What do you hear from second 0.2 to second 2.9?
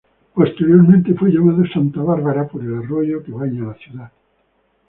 Posteriormente fue llamado Santa Bárbara, por el